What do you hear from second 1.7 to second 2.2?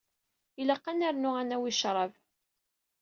ccrab.